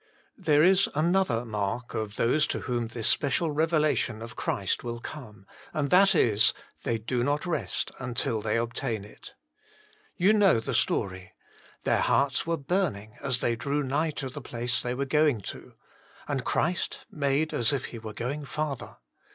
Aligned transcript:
There 0.39 0.63
is 0.63 0.89
another 0.95 1.45
mark 1.45 1.93
of 1.93 2.15
those 2.15 2.47
to 2.47 2.61
whom 2.61 2.87
this 2.87 3.07
special 3.07 3.51
revelation 3.51 4.23
of 4.23 4.35
Christ 4.35 4.83
will 4.83 4.99
come, 4.99 5.45
and 5.75 5.91
that 5.91 6.15
is, 6.15 6.55
Zbc^ 6.83 7.05
bo 7.05 7.21
not 7.21 7.41
te0t 7.41 7.91
until 7.99 8.41
tbCQ, 8.41 8.61
obtain 8.63 9.05
it* 9.05 9.35
You 10.17 10.33
know 10.33 10.59
the 10.59 10.73
story. 10.73 11.33
Their 11.83 12.01
hearts 12.01 12.47
were 12.47 12.57
burning 12.57 13.17
as 13.21 13.41
they 13.41 13.55
drew 13.55 13.83
nigh 13.83 14.09
to 14.17 14.29
the 14.29 14.41
place 14.41 14.81
they 14.81 14.95
were 14.95 15.05
going 15.05 15.41
to, 15.53 15.75
and 16.27 16.43
Christ 16.43 17.05
made 17.11 17.53
as 17.53 17.71
if 17.71 17.85
He 17.93 17.99
were 17.99 18.13
going 18.13 18.43
farther. 18.43 18.97